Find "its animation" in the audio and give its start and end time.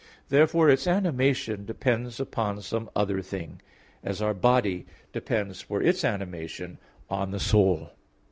0.67-1.63, 5.79-6.79